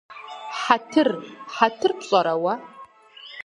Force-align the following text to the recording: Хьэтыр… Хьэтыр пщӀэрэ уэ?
Хьэтыр… 0.61 1.09
Хьэтыр 1.55 1.91
пщӀэрэ 1.99 2.33
уэ? 2.43 2.53